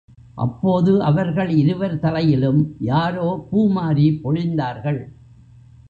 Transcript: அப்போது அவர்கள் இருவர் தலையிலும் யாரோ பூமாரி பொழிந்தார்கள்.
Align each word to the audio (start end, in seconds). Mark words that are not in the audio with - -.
அப்போது 0.35 1.03
அவர்கள் 1.03 1.49
இருவர் 1.49 1.99
தலையிலும் 1.99 2.75
யாரோ 2.79 3.47
பூமாரி 3.51 4.07
பொழிந்தார்கள். 4.23 5.01